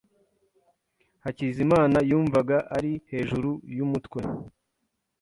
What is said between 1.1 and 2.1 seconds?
Hakizimana